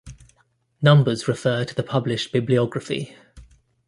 [0.81, 3.15] Numbers refer to the published bibliography.